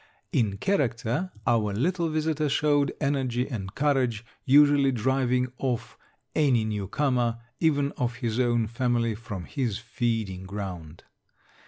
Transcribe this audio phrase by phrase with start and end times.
[0.31, 5.95] In character our little visitor showed energy and courage, usually driving off
[6.33, 11.03] any new comer, even of his own family, from his feeding ground.